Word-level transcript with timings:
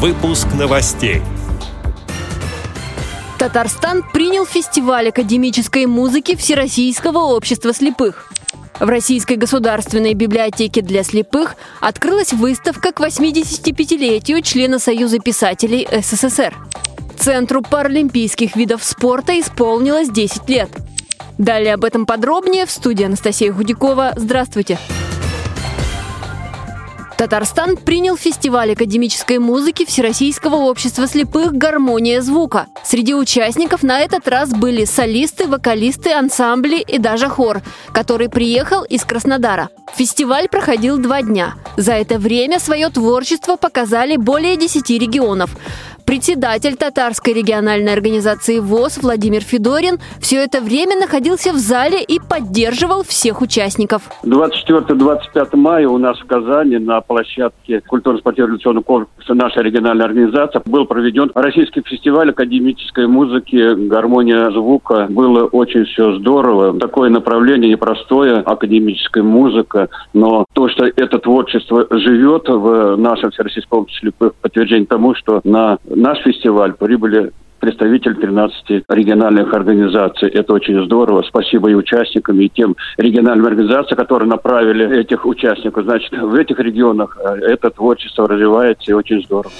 Выпуск 0.00 0.46
новостей. 0.56 1.22
Татарстан 3.36 4.04
принял 4.12 4.46
фестиваль 4.46 5.08
академической 5.08 5.86
музыки 5.86 6.36
Всероссийского 6.36 7.18
общества 7.18 7.74
слепых. 7.74 8.30
В 8.78 8.88
Российской 8.88 9.34
государственной 9.34 10.14
библиотеке 10.14 10.82
для 10.82 11.02
слепых 11.02 11.56
открылась 11.80 12.32
выставка 12.32 12.92
к 12.92 13.00
85-летию 13.00 14.40
члена 14.42 14.78
Союза 14.78 15.18
писателей 15.18 15.88
СССР. 15.90 16.54
Центру 17.18 17.62
паралимпийских 17.62 18.54
видов 18.54 18.84
спорта 18.84 19.40
исполнилось 19.40 20.10
10 20.10 20.48
лет. 20.48 20.70
Далее 21.38 21.74
об 21.74 21.82
этом 21.82 22.06
подробнее 22.06 22.66
в 22.66 22.70
студии 22.70 23.04
Анастасия 23.04 23.52
Худякова. 23.52 24.12
Здравствуйте! 24.14 24.78
Татарстан 27.18 27.76
принял 27.76 28.16
фестиваль 28.16 28.74
академической 28.74 29.40
музыки 29.40 29.84
Всероссийского 29.84 30.54
общества 30.54 31.08
слепых 31.08 31.52
«Гармония 31.52 32.20
звука». 32.20 32.68
Среди 32.84 33.12
участников 33.12 33.82
на 33.82 33.98
этот 33.98 34.28
раз 34.28 34.50
были 34.50 34.84
солисты, 34.84 35.48
вокалисты, 35.48 36.12
ансамбли 36.12 36.76
и 36.76 36.98
даже 36.98 37.28
хор, 37.28 37.60
который 37.92 38.28
приехал 38.28 38.84
из 38.84 39.04
Краснодара. 39.04 39.68
Фестиваль 39.96 40.48
проходил 40.48 40.98
два 40.98 41.22
дня. 41.22 41.54
За 41.76 41.94
это 41.94 42.20
время 42.20 42.60
свое 42.60 42.88
творчество 42.88 43.56
показали 43.56 44.16
более 44.16 44.56
10 44.56 44.88
регионов. 44.90 45.50
Председатель 46.08 46.76
татарской 46.76 47.34
региональной 47.34 47.92
организации 47.92 48.60
ВОЗ 48.60 49.00
Владимир 49.02 49.42
Федорин 49.42 49.98
все 50.22 50.42
это 50.42 50.62
время 50.62 50.96
находился 50.96 51.52
в 51.52 51.56
зале 51.56 52.02
и 52.02 52.18
поддерживал 52.18 53.02
всех 53.02 53.42
участников. 53.42 54.04
24-25 54.24 55.48
мая 55.52 55.86
у 55.86 55.98
нас 55.98 56.18
в 56.18 56.24
Казани 56.24 56.78
на 56.78 57.02
площадке 57.02 57.82
культурно-спортивно-революционного 57.86 58.84
корпуса 58.84 59.34
нашей 59.34 59.62
региональной 59.64 60.06
организации 60.06 60.62
был 60.64 60.86
проведен 60.86 61.30
российский 61.34 61.82
фестиваль 61.82 62.30
академической 62.30 63.06
музыки 63.06 63.74
«Гармония 63.74 64.50
звука». 64.50 65.08
Было 65.10 65.44
очень 65.44 65.84
все 65.84 66.16
здорово. 66.16 66.72
Такое 66.80 67.10
направление 67.10 67.72
непростое, 67.72 68.36
академическая 68.36 69.22
музыка, 69.22 69.90
но 70.14 70.46
то, 70.54 70.70
что 70.70 70.86
это 70.86 71.18
творчество 71.18 71.86
живет 71.90 72.48
в 72.48 72.96
нашем 72.96 73.30
Всероссийском 73.30 73.86
слепых, 73.90 74.32
подтверждение 74.36 74.86
тому, 74.86 75.14
что 75.14 75.42
на 75.44 75.76
наш 75.98 76.18
фестиваль 76.22 76.74
прибыли 76.74 77.32
представитель 77.60 78.14
13 78.14 78.84
региональных 78.88 79.52
организаций. 79.52 80.28
Это 80.28 80.52
очень 80.52 80.84
здорово. 80.84 81.24
Спасибо 81.26 81.70
и 81.70 81.74
участникам, 81.74 82.40
и 82.40 82.48
тем 82.48 82.76
региональным 82.96 83.46
организациям, 83.46 83.98
которые 83.98 84.28
направили 84.28 85.00
этих 85.00 85.26
участников. 85.26 85.84
Значит, 85.84 86.12
в 86.12 86.34
этих 86.34 86.58
регионах 86.60 87.18
э, 87.18 87.38
это 87.46 87.70
творчество 87.70 88.28
развивается 88.28 88.92
и 88.92 88.94
очень 88.94 89.22
здорово. 89.24 89.52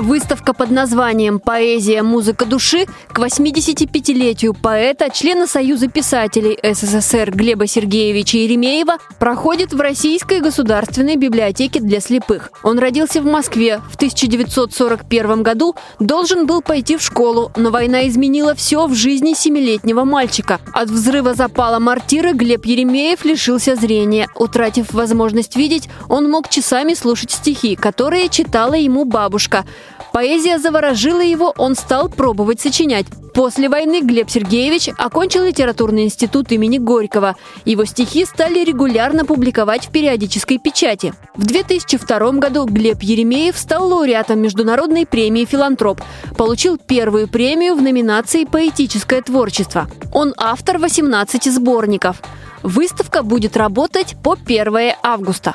Выставка 0.00 0.54
под 0.54 0.70
названием 0.70 1.40
«Поэзия. 1.40 2.04
Музыка 2.04 2.44
души» 2.44 2.86
к 3.08 3.18
85-летию 3.18 4.54
поэта, 4.54 5.10
члена 5.10 5.48
Союза 5.48 5.88
писателей 5.88 6.56
СССР 6.62 7.32
Глеба 7.32 7.66
Сергеевича 7.66 8.38
Еремеева 8.38 8.98
проходит 9.18 9.72
в 9.72 9.80
Российской 9.80 10.40
государственной 10.40 11.16
библиотеке 11.16 11.80
для 11.80 11.98
слепых. 11.98 12.52
Он 12.62 12.78
родился 12.78 13.20
в 13.20 13.24
Москве. 13.24 13.80
В 13.90 13.96
1941 13.96 15.42
году 15.42 15.74
должен 15.98 16.46
был 16.46 16.62
пойти 16.62 16.96
в 16.96 17.02
школу, 17.02 17.50
но 17.56 17.70
война 17.70 18.06
изменила 18.06 18.54
все 18.54 18.86
в 18.86 18.94
жизни 18.94 19.34
семилетнего 19.34 20.04
мальчика. 20.04 20.60
От 20.72 20.90
взрыва 20.90 21.34
запала 21.34 21.80
мортиры 21.80 22.34
Глеб 22.34 22.66
Еремеев 22.66 23.24
лишился 23.24 23.74
зрения. 23.74 24.28
Утратив 24.36 24.92
возможность 24.92 25.56
видеть, 25.56 25.88
он 26.08 26.30
мог 26.30 26.48
часами 26.48 26.94
слушать 26.94 27.32
стихи, 27.32 27.74
которые 27.74 28.28
читала 28.28 28.74
ему 28.74 29.04
бабушка– 29.04 29.64
Поэзия 30.12 30.58
заворожила 30.58 31.20
его, 31.20 31.54
он 31.56 31.74
стал 31.74 32.08
пробовать 32.08 32.60
сочинять. 32.60 33.06
После 33.34 33.68
войны 33.68 34.00
Глеб 34.00 34.28
Сергеевич 34.28 34.88
окончил 34.98 35.44
литературный 35.44 36.04
институт 36.04 36.50
имени 36.50 36.78
Горького. 36.78 37.36
Его 37.64 37.84
стихи 37.84 38.24
стали 38.24 38.64
регулярно 38.64 39.24
публиковать 39.24 39.86
в 39.86 39.92
периодической 39.92 40.58
печати. 40.58 41.14
В 41.36 41.46
2002 41.46 42.32
году 42.32 42.64
Глеб 42.64 43.00
Еремеев 43.00 43.56
стал 43.56 43.88
лауреатом 43.88 44.40
Международной 44.40 45.06
премии 45.06 45.44
«Филантроп». 45.44 46.00
Получил 46.36 46.78
первую 46.78 47.28
премию 47.28 47.76
в 47.76 47.82
номинации 47.82 48.44
«Поэтическое 48.44 49.22
творчество». 49.22 49.88
Он 50.12 50.34
автор 50.36 50.78
18 50.78 51.44
сборников. 51.52 52.20
Выставка 52.64 53.22
будет 53.22 53.56
работать 53.56 54.16
по 54.20 54.32
1 54.32 54.94
августа. 55.04 55.54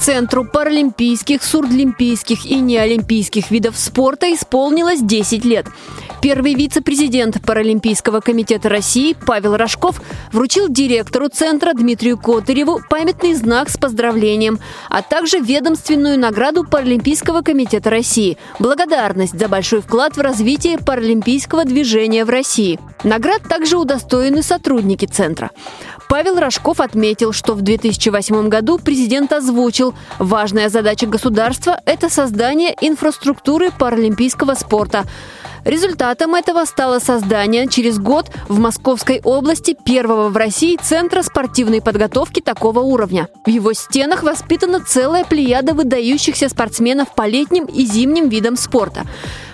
Центру 0.00 0.44
паралимпийских, 0.44 1.42
сурдлимпийских 1.42 2.46
и 2.46 2.56
неолимпийских 2.56 3.50
видов 3.50 3.76
спорта 3.76 4.32
исполнилось 4.32 5.00
10 5.00 5.44
лет. 5.44 5.66
Первый 6.20 6.54
вице-президент 6.54 7.40
Паралимпийского 7.42 8.20
комитета 8.20 8.68
России 8.68 9.16
Павел 9.26 9.56
Рожков 9.56 10.00
вручил 10.32 10.68
директору 10.68 11.28
центра 11.28 11.72
Дмитрию 11.74 12.18
Котыреву 12.18 12.80
памятный 12.90 13.34
знак 13.34 13.70
с 13.70 13.76
поздравлением, 13.76 14.58
а 14.88 15.02
также 15.02 15.38
ведомственную 15.38 16.18
награду 16.18 16.64
Паралимпийского 16.64 17.42
комитета 17.42 17.90
России– 17.90 18.36
благодарность 18.58 19.38
за 19.38 19.48
большой 19.48 19.80
вклад 19.80 20.16
в 20.16 20.20
развитие 20.20 20.78
паралимпийского 20.78 21.64
движения 21.64 22.24
в 22.24 22.30
России. 22.30 22.80
Наград 23.04 23.42
также 23.48 23.76
удостоены 23.76 24.42
сотрудники 24.42 25.06
центра. 25.06 25.50
Павел 26.08 26.40
Рожков 26.40 26.80
отметил, 26.80 27.32
что 27.32 27.54
в 27.54 27.60
2008 27.60 28.48
году 28.48 28.78
президент 28.78 29.32
озвучил, 29.32 29.87
важная 30.18 30.68
задача 30.68 31.06
государства– 31.06 31.80
это 31.84 32.08
создание 32.08 32.74
инфраструктуры 32.80 33.70
паралимпийского 33.70 34.54
спорта. 34.54 35.04
Результатом 35.64 36.34
этого 36.34 36.64
стало 36.64 36.98
создание 36.98 37.68
через 37.68 37.98
год 37.98 38.30
в 38.48 38.58
Московской 38.58 39.20
области 39.22 39.76
первого 39.84 40.28
в 40.28 40.36
России 40.36 40.78
центра 40.82 41.22
спортивной 41.22 41.82
подготовки 41.82 42.40
такого 42.40 42.80
уровня. 42.80 43.28
В 43.44 43.50
его 43.50 43.72
стенах 43.72 44.22
воспитана 44.22 44.80
целая 44.80 45.24
плеяда 45.24 45.74
выдающихся 45.74 46.48
спортсменов 46.48 47.14
по 47.14 47.26
летним 47.26 47.64
и 47.64 47.84
зимним 47.84 48.28
видам 48.28 48.56
спорта. 48.56 49.02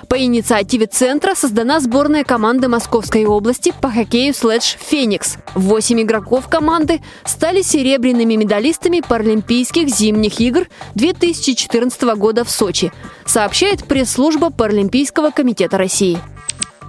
По 0.08 0.18
инициативе 0.22 0.86
Центра 0.86 1.34
создана 1.34 1.80
сборная 1.80 2.24
команды 2.24 2.68
Московской 2.68 3.24
области 3.24 3.72
по 3.80 3.90
хоккею 3.90 4.34
слэдж 4.34 4.76
«Феникс». 4.78 5.36
Восемь 5.54 6.02
игроков 6.02 6.48
команды 6.48 7.00
стали 7.24 7.62
серебряными 7.62 8.34
медалистами 8.34 9.02
Паралимпийских 9.06 9.88
зимних 9.88 10.40
игр 10.40 10.68
2014 10.94 12.02
года 12.16 12.44
в 12.44 12.50
Сочи, 12.50 12.92
сообщает 13.24 13.84
пресс-служба 13.84 14.50
Паралимпийского 14.50 15.30
комитета 15.30 15.78
России. 15.78 16.18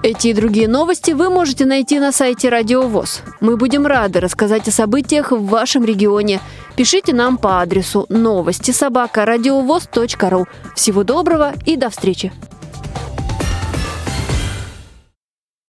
Эти 0.04 0.28
и 0.28 0.34
другие 0.34 0.68
новости 0.68 1.12
вы 1.12 1.30
можете 1.30 1.66
найти 1.66 2.00
на 2.00 2.12
сайте 2.12 2.50
Радио 2.50 2.84
ВОЗ. 2.84 3.22
Мы 3.40 3.58
будем 3.58 3.88
рады 3.88 4.20
рассказать 4.20 4.68
о 4.68 4.72
событиях 4.72 5.32
в 5.32 5.46
вашем 5.48 5.84
регионе. 5.84 6.42
Пишите 6.76 7.14
нам 7.14 7.38
по 7.38 7.62
адресу 7.62 8.06
новости 8.10 8.70
собака 8.70 9.26
ру. 9.26 10.46
Всего 10.76 11.04
доброго 11.04 11.54
и 11.66 11.76
до 11.76 11.90
встречи! 11.90 12.32